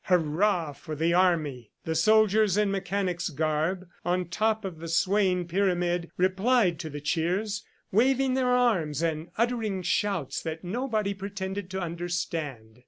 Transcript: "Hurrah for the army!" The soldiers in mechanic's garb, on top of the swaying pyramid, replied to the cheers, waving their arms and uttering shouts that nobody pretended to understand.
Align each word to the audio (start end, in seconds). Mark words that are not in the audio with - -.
"Hurrah 0.05 0.73
for 0.73 0.95
the 0.95 1.13
army!" 1.13 1.69
The 1.85 1.93
soldiers 1.93 2.57
in 2.57 2.71
mechanic's 2.71 3.29
garb, 3.29 3.87
on 4.03 4.29
top 4.29 4.65
of 4.65 4.79
the 4.79 4.87
swaying 4.87 5.47
pyramid, 5.47 6.09
replied 6.17 6.79
to 6.79 6.89
the 6.89 6.99
cheers, 6.99 7.63
waving 7.91 8.33
their 8.33 8.49
arms 8.49 9.03
and 9.03 9.27
uttering 9.37 9.83
shouts 9.83 10.41
that 10.41 10.63
nobody 10.63 11.13
pretended 11.13 11.69
to 11.69 11.79
understand. 11.81 12.79